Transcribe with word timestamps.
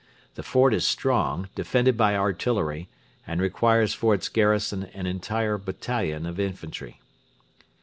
The 0.33 0.41
fort 0.41 0.73
is 0.73 0.83
strong, 0.83 1.49
defended 1.53 1.95
by 1.95 2.15
artillery, 2.15 2.87
and 3.27 3.39
requires 3.39 3.93
for 3.93 4.15
its 4.15 4.29
garrison 4.29 4.85
an 4.95 5.05
entire 5.05 5.59
battalion 5.59 6.25
of 6.25 6.39
infantry. 6.39 6.99